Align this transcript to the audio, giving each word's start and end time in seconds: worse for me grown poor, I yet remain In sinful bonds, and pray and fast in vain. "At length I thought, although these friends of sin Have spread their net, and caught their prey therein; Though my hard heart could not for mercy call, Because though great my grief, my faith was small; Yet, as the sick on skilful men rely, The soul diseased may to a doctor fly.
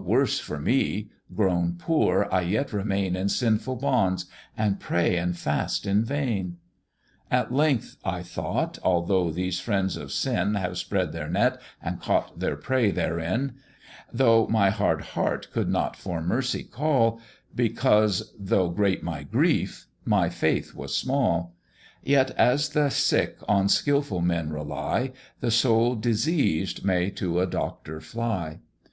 worse 0.00 0.38
for 0.38 0.60
me 0.60 1.10
grown 1.34 1.74
poor, 1.76 2.28
I 2.30 2.42
yet 2.42 2.72
remain 2.72 3.16
In 3.16 3.28
sinful 3.28 3.74
bonds, 3.74 4.26
and 4.56 4.78
pray 4.78 5.16
and 5.16 5.36
fast 5.36 5.86
in 5.88 6.04
vain. 6.04 6.58
"At 7.32 7.52
length 7.52 7.96
I 8.04 8.22
thought, 8.22 8.78
although 8.84 9.32
these 9.32 9.58
friends 9.58 9.96
of 9.96 10.12
sin 10.12 10.54
Have 10.54 10.78
spread 10.78 11.10
their 11.10 11.28
net, 11.28 11.60
and 11.82 12.00
caught 12.00 12.38
their 12.38 12.54
prey 12.54 12.92
therein; 12.92 13.54
Though 14.12 14.46
my 14.46 14.70
hard 14.70 15.00
heart 15.02 15.48
could 15.50 15.68
not 15.68 15.96
for 15.96 16.22
mercy 16.22 16.62
call, 16.62 17.20
Because 17.52 18.32
though 18.38 18.68
great 18.70 19.02
my 19.02 19.24
grief, 19.24 19.88
my 20.04 20.28
faith 20.28 20.76
was 20.76 20.96
small; 20.96 21.56
Yet, 22.04 22.30
as 22.38 22.68
the 22.68 22.88
sick 22.90 23.38
on 23.48 23.68
skilful 23.68 24.20
men 24.20 24.50
rely, 24.50 25.10
The 25.40 25.50
soul 25.50 25.96
diseased 25.96 26.84
may 26.84 27.10
to 27.10 27.40
a 27.40 27.48
doctor 27.48 28.00
fly. 28.00 28.60